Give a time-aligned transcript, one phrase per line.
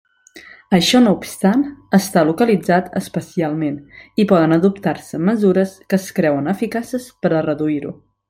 [0.75, 1.65] Això no obstant,
[1.97, 3.77] està localitzat espacialment
[4.23, 7.95] i poden adoptar-se mesures que es creuen eficaces per a reduir-ho.